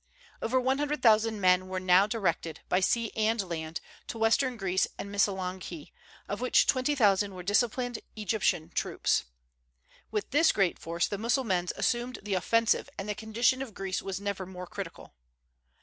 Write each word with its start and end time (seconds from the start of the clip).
Over 0.41 0.59
one 0.59 0.79
hundred 0.79 1.03
thousand 1.03 1.39
men 1.39 1.67
were 1.67 1.79
now 1.79 2.07
directed, 2.07 2.61
by 2.67 2.79
sea 2.79 3.11
and 3.15 3.39
land, 3.47 3.79
to 4.07 4.17
western 4.17 4.57
Greece 4.57 4.87
and 4.97 5.11
Missolonghi, 5.11 5.93
of 6.27 6.41
which 6.41 6.65
twenty 6.65 6.95
thousand 6.95 7.35
were 7.35 7.43
disciplined 7.43 7.99
Egyptian 8.15 8.69
troops. 8.71 9.25
With 10.09 10.31
this 10.31 10.51
great 10.51 10.79
force 10.79 11.07
the 11.07 11.19
Mussulmans 11.19 11.71
assumed 11.75 12.17
the 12.23 12.33
offensive, 12.33 12.89
and 12.97 13.07
the 13.07 13.13
condition 13.13 13.61
of 13.61 13.75
Greece 13.75 14.01
was 14.01 14.19
never 14.19 14.47
more 14.47 14.65
critical. 14.65 15.13